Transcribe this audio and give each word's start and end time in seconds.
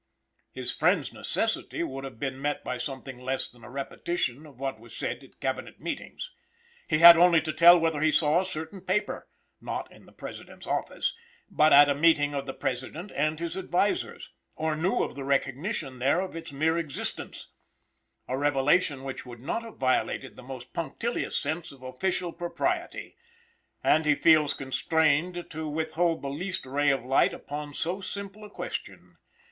His 0.51 0.71
friend's 0.71 1.13
necessity 1.13 1.83
would 1.83 2.05
have 2.05 2.19
been 2.19 2.41
met 2.41 2.63
by 2.63 2.79
something 2.79 3.19
less 3.19 3.51
than 3.51 3.63
a 3.63 3.69
repetition 3.69 4.47
of 4.47 4.59
what 4.59 4.79
was 4.79 4.97
said 4.97 5.23
at 5.23 5.39
Cabinet 5.39 5.79
meetings. 5.79 6.31
He 6.87 6.97
had 6.97 7.17
only 7.17 7.39
to 7.41 7.53
tell 7.53 7.79
whether 7.79 8.01
he 8.01 8.09
saw 8.09 8.41
a 8.41 8.45
certain 8.47 8.81
paper 8.81 9.29
(not 9.61 9.91
in 9.91 10.07
the 10.07 10.11
President's 10.11 10.65
office), 10.65 11.15
but 11.51 11.71
at 11.71 11.87
a 11.87 11.93
meeting 11.93 12.33
of 12.33 12.47
the 12.47 12.53
President 12.55 13.11
and 13.11 13.39
his 13.39 13.55
advisers, 13.55 14.33
or 14.55 14.75
knew 14.75 15.03
of 15.03 15.13
the 15.13 15.23
recognition 15.23 15.99
there 15.99 16.19
of 16.21 16.35
its 16.35 16.51
mere 16.51 16.79
existence; 16.79 17.49
a 18.27 18.35
revelation 18.35 19.03
which 19.03 19.23
would 19.27 19.39
not 19.39 19.61
have 19.61 19.77
violated 19.77 20.35
the 20.35 20.41
most 20.41 20.73
punctilious 20.73 21.37
sense 21.37 21.71
of 21.71 21.83
official 21.83 22.31
propriety; 22.33 23.17
and 23.83 24.07
he 24.07 24.15
feels 24.15 24.55
constrained 24.55 25.45
to 25.51 25.69
withhold 25.69 26.23
the 26.23 26.27
least 26.27 26.65
ray 26.65 26.89
of 26.89 27.05
light 27.05 27.35
upon 27.35 27.71
so 27.71 28.01
simple 28.01 28.43
a 28.43 28.49
question. 28.49 29.17